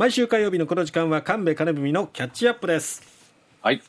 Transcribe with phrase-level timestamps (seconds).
[0.00, 3.02] 毎週火曜日のこの時間は神戸金文のキャッチアップです。
[3.60, 3.82] はい。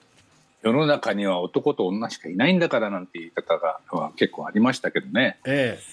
[0.62, 3.80] 世の中には男と女しかいないんだからなんて言い方が
[4.18, 5.84] 結構ありましたけどね、ええ。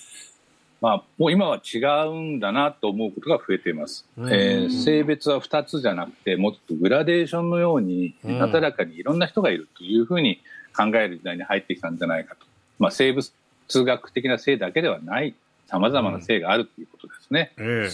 [0.80, 1.78] まあ、もう今は違
[2.08, 8.40] うんだなと思うことが増えています、えー性別は2つじゃなくてもっとグラデーションのようにうん。
[8.40, 10.40] なだらかにいろんな人がいるというふうに
[10.76, 12.44] 考える時代に入ってきたんじゃないかと、
[12.80, 13.32] まあ、生物
[13.68, 15.36] 学的な性だけではない
[15.68, 17.52] さまざまな性があるということですね。
[17.56, 17.88] え。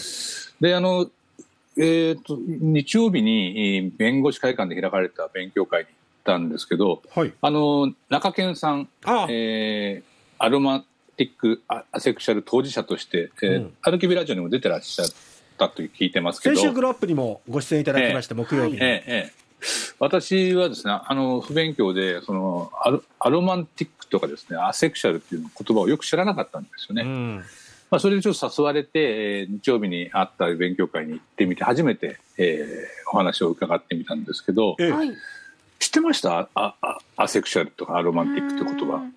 [0.59, 1.07] であの
[1.77, 7.33] えー、と日曜日にえー弁護士会館で開かれた勉強会に行ったんですけどえはい。
[7.41, 10.83] あの中堅さん、あ、えーアロマ
[11.17, 13.73] ティックアアセクシャル当事者として、えーうん。
[13.81, 15.07] アルキビラジオにも出てらっしゃっ
[15.57, 16.55] たと聞いてますけど。
[16.55, 19.45] 先週グロップにもご出演いただきまして、木曜日に、ええええ。
[19.99, 27.03] 私はですねあの不勉強でそのアロアロマンティックとかですねアセクシャルっていう言葉をよく知らなかったんですよね。
[27.03, 27.43] うん
[27.91, 28.89] まあ、それでちょっと誘われて、
[29.39, 34.91] えー日曜日にあった勉強会に行ってみて初めて、えーお話を伺ってみたんですけどええ。
[34.91, 35.11] はい。
[35.79, 36.49] 知ってました？
[36.55, 39.15] ああアセクシャルとかアロマンティックって言葉うん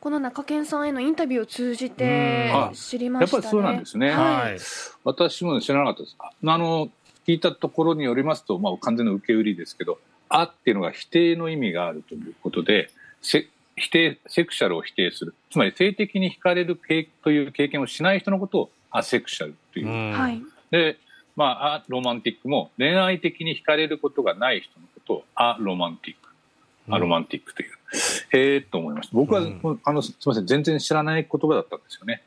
[0.00, 3.38] この中堅さんへのインタビューを通じて知りましたね。
[3.38, 4.10] やっぱりそうなんですね。
[4.10, 4.58] はい。
[5.04, 6.16] 私も知らなかったです。
[6.18, 6.90] ああの
[7.26, 9.98] 聞いたところによりますと、まあ、完全な受け売りですけど
[10.28, 12.90] 「あ」っていうのが否定の意味があるということで
[13.22, 15.34] セ否定セクシャルを否定する。
[15.50, 20.12] つまり性的に惹かれる経という経験をしない人のことをアセクシャルという、うん。
[20.12, 20.42] はい。
[20.70, 20.98] で、
[21.36, 26.24] まあ、アロマンティックも恋愛的に惹かれることがない人のことをアロマンティック。
[26.94, 27.70] アロマンティックという、
[28.32, 29.16] へえと思いました。
[29.16, 29.80] 僕は、うん。
[29.84, 32.22] あのすみません全然知らない言葉だったんですよね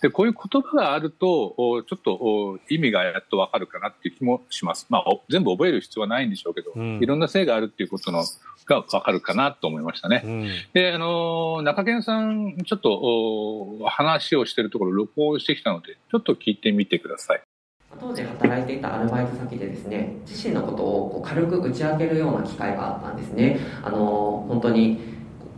[0.00, 6.98] でこういう言葉があるとおちょっとお意味がやっとわかるかなっていう気もします、まあ、お全部覚える必要はないんでしょうけど、うん。
[7.02, 8.24] いろんな性があるっていうことの
[8.66, 10.48] がわかるかなと思いましたね、うん。
[10.74, 17.42] であの中堅さんちょっとお話をしてるところ録音してきたのでちょっと聞いてみてください。
[17.98, 23.58] 当時働いていたアルバイト先でですね自身のことをこう軽く打ち明けるような機会があったんですね。
[23.82, 25.00] あの本当に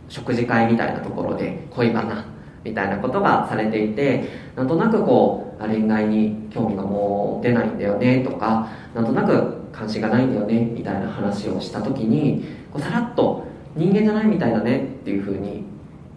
[0.07, 2.25] 食事会みたいなところで恋バナ
[2.63, 4.23] みたいなことがされていて
[4.55, 15.63] なんとなくこう恋愛に興味が持てないんだよねとかなんとなく関心がないんだよねみたいな話をした時にこうさらっと人間じゃないみたいだねっていうふうに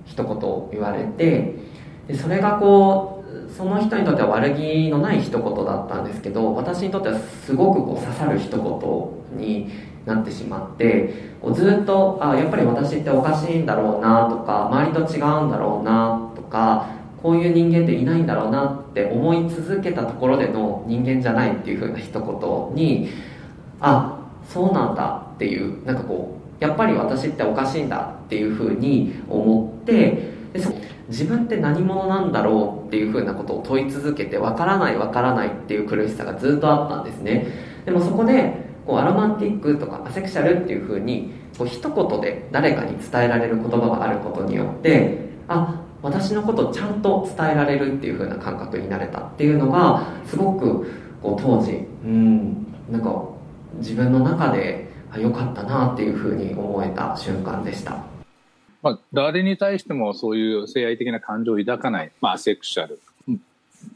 [0.05, 1.55] 一言言われて
[2.09, 9.71] でそれがこうその人にとっては悪気のない一言だったんですけど私にとってはすごくこう刺さる一言に
[10.07, 16.89] なってしまってこうずっとあやっぱり私っておかしいんだろうなとか周りと違うんだろうなとか
[17.23, 23.11] こういう人間っていないんだろうなって思い続けたところでの人間じゃないっていうふうな一言に
[23.81, 24.19] あ
[24.49, 30.61] そうなんだっていうなんかこうやっぱり私っておかしいんだっていうふうに思ってで
[31.09, 37.47] 自分って何者なんだろうっていうふうなことを問い続けてわからないわからないっていう苦しさがずっとあったんですね。
[37.85, 50.91] でもそこでこうアロマンティックとかアセクシャルっていうふうにこう一言で誰かに伝えられる言葉があることによってあ私のことをちゃんと伝えられるっていうふうな感覚になれたっていうのがすごく
[51.23, 51.73] こう当時
[52.05, 53.25] うんなんか
[53.77, 58.05] 自分の中であ良かったなっていうふうに思えた瞬間でした。
[58.83, 63.01] まあ、誰に対してもそういう性愛的な感情を抱かない、まあ、アセクシャル
[63.31, 63.37] っ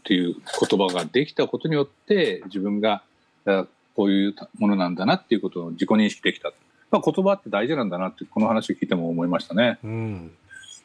[0.04, 0.36] ていう
[0.68, 3.02] 言葉ができたことによって自分が
[3.46, 6.52] あこういうものなんだなっていうことを自己認識できた、
[6.90, 9.78] まあ、言葉って大事なんだなってこの話を聞いても思いましたね。
[9.82, 10.30] うん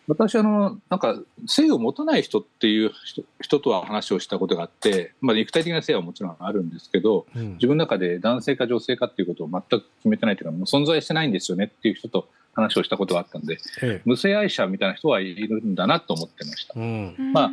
[0.08, 14.02] 私あのなんか性を持たない人っていう人人とは話をしたことがあって、まあ、肉体的な性はもちろんあるんですけどうん自分の中で男性か女性かっていうことを全く決めてないというかもう存在してないんですよねっていう人と話をしたことがあったんでええ。
[14.06, 16.74] 無性愛者みたいな人はいるんだなと思ってました。
[16.78, 17.16] うん。
[17.34, 17.52] まあ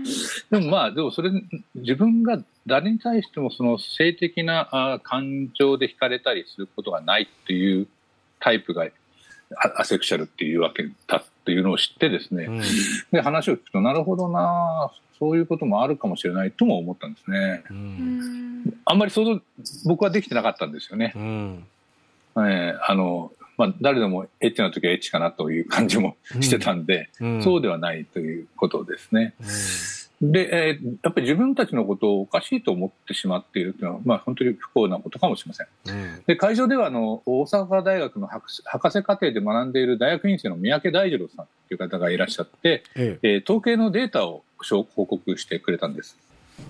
[0.50, 1.30] でもまあ、でもそれ、
[1.74, 7.86] 自分が誰に対してもその性的なあ感情で惹かれたりすることがないっていう
[8.40, 8.86] タイプが
[9.56, 12.62] アアセクシャルっていうわけだっていうのを知ってですね、うん。
[13.12, 17.64] で話を聞くとなるほどなそういうこともあるかもしれないとも思ったんですね。
[17.70, 18.18] ううん。
[18.64, 19.40] んあんまり想像、
[19.86, 21.12] 僕はできてなかったんですよね。
[21.16, 21.66] うん。
[22.36, 29.34] えーあの、まあ、誰でもエッチな時はエッチかなという感じもしてたんで、うんそうではないということですね。
[29.40, 29.46] うん
[30.20, 35.66] で、えーやっぱり自分たちのことをおかしいと思ってしまっているというのは、まあ、本当に不幸なことかもしれません。
[35.86, 44.42] うんで、会場では、あの、大阪大学の博士博士課程で学んでいる大学院生の三宅大二郎さんという方がいらっしゃって、えええー統計のデータを
[44.96, 46.18] 報告してくれたんです。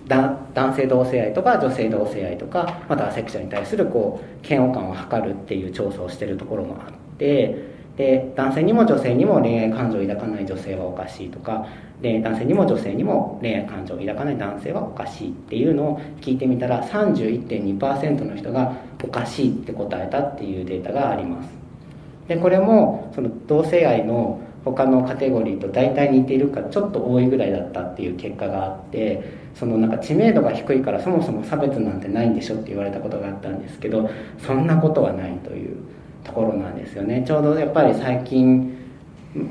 [0.07, 11.67] だ男性同性愛とか女性同性愛とかまたアセクシャルに対するこう嫌悪感を測るっていう調査をしてるところもあってで男性にも女性にも恋愛感情を抱かない女性はおかしいとか
[12.01, 21.49] で男性にも女性にも恋愛感情を抱かない男性はおかしいっていうのを聞いてみたら31.2%の人がおかしいって答えたっていうデータがあります。
[22.29, 29.23] でこれもその同性愛の他のカテゴリーと大体似ているかちょっと多いぐらいだったっていう結果があって
[29.55, 34.09] そのなんか知名度が低いからそもそも差別なんてないんでしょって言われたことがあったんですけど
[34.45, 35.77] そんなことはないという
[36.23, 37.23] ところなんですよね。
[37.25, 38.77] ちょうどやっぱり最近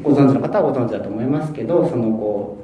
[0.03, 2.59] ご存知の方はご存知だと思いますけどそのこ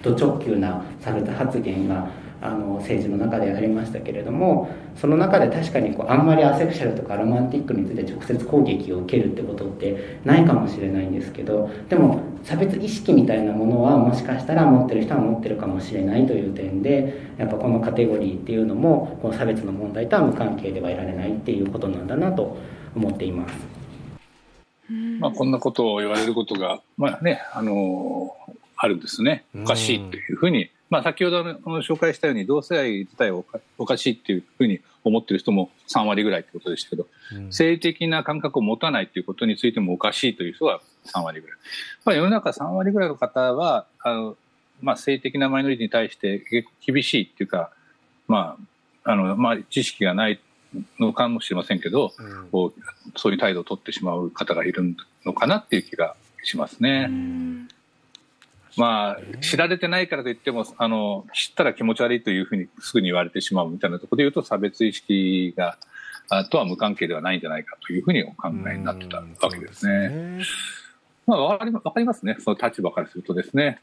[0.00, 2.08] うド直球な差別発言が
[2.40, 22.56] あの政治の中でありましたけれどもその中で確かにこうあんまりアセクシャルとかロマンティックについて直接攻撃を受けるってことってないかもしれないんですけどでも差別意識みたいなものはもしかしたら持ってる人は持ってるかもしれないという点でやっぱこのカテゴリーっていうのもこの差別の問題とは無関係ではいられないっていうことなんだなと
[22.94, 23.78] 思っています。
[25.20, 28.34] まあ、こんなことを言われることが、まあね、あの
[28.76, 29.44] あるんですね。
[29.54, 33.42] おかしいというふうに、まあ、先ほどの紹介したように、同性愛自体は
[33.76, 41.56] おかしいっていうふうに思ってる人も3割ぐらいってことでしたけど、うん、性的な感覚を持たないということについてもおかしいという人は3割ぐらい。
[42.04, 44.36] まあ、世の中3割ぐらいの方は、あの、
[44.80, 47.70] まあ、性的なマイノリティに対して結構厳しいっていうか、
[48.26, 48.56] ま
[49.04, 50.40] あ、あの、まあ、知識がない
[50.98, 52.12] のかもしれませんけど、
[52.52, 52.72] うん、
[53.16, 54.94] そういう態度を取ってしまう方がいる
[55.24, 57.10] のかなっていう気がしますね。
[58.78, 65.76] まあ、知られてないからといっても、あの、知ったら気持ち悪いというふうにすぐに言われてしまうみたいなところで言うと、差別意識が、
[66.50, 70.44] とは無関係ではないんじゃないかというふうにお考えになってたわけですね。
[71.26, 72.36] まあ、わかりわかりますね。
[72.38, 73.78] その立場からするとですね。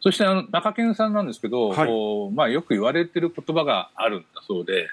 [0.00, 4.88] そして、あの、中堅さんなんですけど、はい、まあ、よく言われてる言葉があるんだそうで、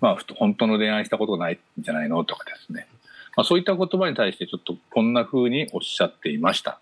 [0.00, 2.88] まあ、本当の恋愛したことがないんじゃないのとかですね。
[3.36, 6.80] まあ、そういった言葉に対してちょっとこんな風におっしゃっていました。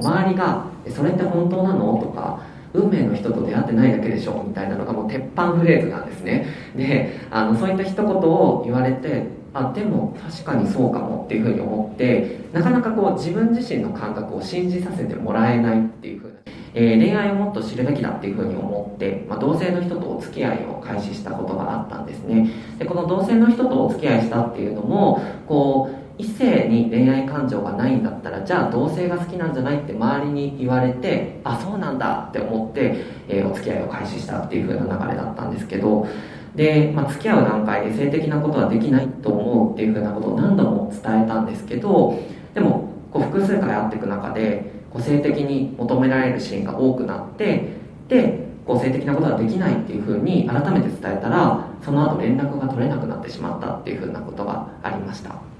[0.00, 2.40] 周りが「それって本当なの?」とか
[2.72, 6.46] 「運命の人と出会ってないだけでしょ」みたいなのがもう鉄板フレーズなんですね。
[6.76, 16.34] であのそういった一言を言われてあでも確かにそうかもっていうふうに思ってなかなかこう自分自身の感覚を信じさせてもらえないっていうふうな、
[16.74, 22.48] えー、恋愛をもっと知るべきだっていうふうに思って、まあ、同性の人とお付き合いを開始したことがあったんですね。
[22.78, 36.06] でこの同性の人とお付き合いしたっていうのもこう異性に恋愛感情がないんだったらじゃあ同性が好きなんじゃないって周りに言われてあそうなんだって思って、えー、お付き合いを開始したっていう風な流れだったんですけど
[36.54, 42.18] で、まあ、付き合う段階で性的なことはできないと思うっていう風なことを何度も伝えたんですけど
[42.52, 47.68] でもこう複数回会っていく中でこう性的に求められるシーンが多くなって
[48.08, 55.59] でこう性的なことができないっていうふうに改めて伝えたらその後連絡が取れなくなってしまったっていうふうなことがありました。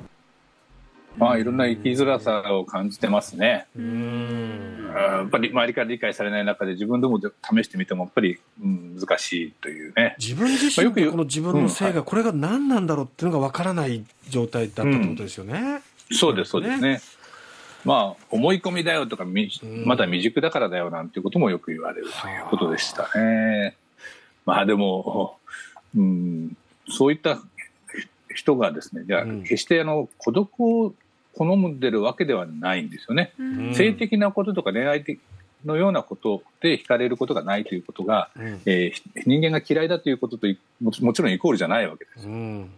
[1.17, 3.67] まあ、いろんな生きづらさを感じてますね。
[3.77, 10.17] うんやっぱり周りから理解されない中で自分でも試してみてもやっぱり、うん、難しいというね。
[10.19, 15.83] 自分自身この自分の性がこれが何なんだろうっていうのがわからない状態だったってことですよね。
[16.11, 17.01] うん、そうですそうですね。
[17.85, 23.77] まあ思い込みだよとかまだ未熟だからだよなんていうこともよく言われるということでしたね。
[24.45, 25.39] まあでも、
[25.97, 26.57] うん、
[26.89, 27.39] そういった
[28.35, 30.95] 人がですねじゃあ決してあの孤独を
[31.35, 33.33] 好んでるわけではないんですよね。
[33.39, 35.21] うん、性的なこととか恋愛的
[35.65, 40.47] のようなことで惹かれることがないということが、うん、えー、人間が嫌いだということと
[40.81, 42.27] ももちろんイコールじゃないわけです。
[42.27, 42.71] うん、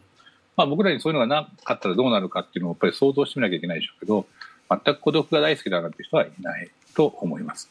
[0.57, 4.27] まあ、僕らにそういうのがなかったらどうなるかっていうのをやっぱり想像してみなきゃいけないでしょうけど
[4.69, 7.71] 全く孤独が大好きだなんて人はいないと思います。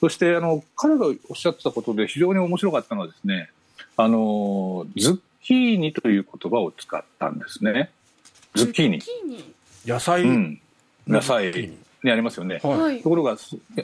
[0.00, 3.50] そしてあの彼がおっしゃってたことで非常に面白かったのはですね
[3.96, 7.90] あのズッキーニという言葉を使ったんですね。
[8.54, 9.00] ズッキーニ。
[9.88, 10.60] 野菜、うん、
[11.06, 11.78] 野菜に。
[12.04, 13.36] ありますよね、はい、ところが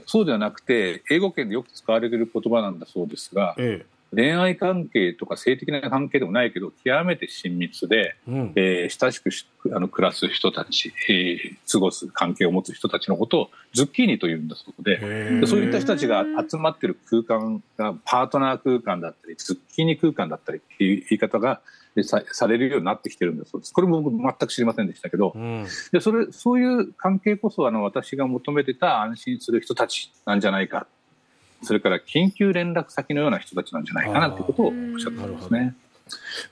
[0.06, 9.30] そうではなくて英語圏でよく使われている言葉なんだそうですが、ええ、恋愛関係とか性的な関係でもないけど極めて親密で、うん、えー、親しく
[9.74, 14.96] あの暮らす人たち、えー、過ごす関係を持つ人たちのことをズッキーニというんだそうで
[15.40, 21.60] でそういった人たちが集まっている空間がパートナー空間だったりズッキーニ空間だったりっていう言い方が
[22.02, 23.72] さされるようになってきてるんだそうです。
[23.72, 30.88] これも僕全く知りませんでしたけど、うん、でそれそういう関係こそあの私が求めてた安心する人たちなんじゃないか。
[31.62, 35.74] それから緊急連絡先のような人たちなんじゃないかなということをおっしゃってますね。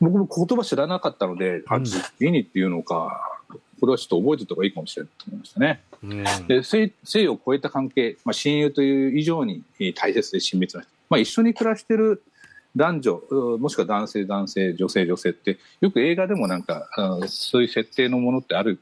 [0.01, 3.41] 僕も言葉知らなかったので、あ、ズッキーニっていうのか、
[3.83, 5.81] これはちょっと覚えてた方がいいかもしれないと思いましたね。
[6.05, 12.23] うん、で性性を超えた関係、まあ、親友という以上に大切で親密な人、まあ、一緒に暮らしてる
[12.77, 13.23] 男女
[13.59, 16.89] もしくは男性男性女性女性ってよく映画でもなんか
[17.27, 18.81] そういう設定のものってある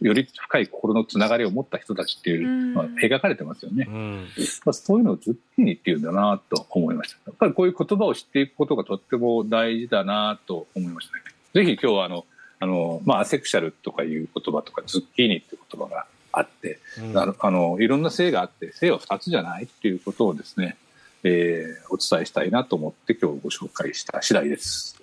[0.00, 3.86] より深い心のつながりを持った人たちっていうのが描かれてますよね。
[3.88, 4.28] うん
[4.64, 7.18] まあ、そういうのをズッキーニっていうんだなと思いました。
[7.26, 11.22] やっぱりこういう言葉を知っていくことがとっても大事だなと思いましたね。
[11.54, 12.24] ぜひ今日はあの、
[12.60, 20.76] あの、まあ、アセクシャルとかいう言葉とか、ズッキーニっていう言葉があって、うんあの、あのいろんな性があって、性は二つじゃないっていうことをですね、
[21.22, 24.98] えーお伝えしたいなと思って今日ご紹介した次第です。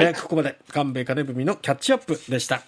[0.00, 2.60] えーここまで、神戸金文のキャッチアップでした。